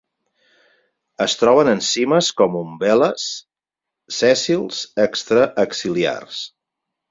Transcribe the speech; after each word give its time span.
Es 1.25 1.35
troben 1.41 1.69
en 1.73 1.83
cimes 1.87 2.29
com 2.39 2.57
umbel·les, 2.61 3.27
sèssils 4.23 4.83
extraaxil·lars. 5.07 6.45